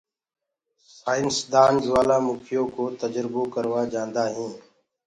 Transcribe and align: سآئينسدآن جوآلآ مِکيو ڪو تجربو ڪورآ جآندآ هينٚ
سآئينسدآن 0.97 1.73
جوآلآ 1.85 2.17
مِکيو 2.25 2.63
ڪو 2.75 2.83
تجربو 3.01 3.41
ڪورآ 3.53 3.81
جآندآ 3.93 4.23
هينٚ 4.35 4.55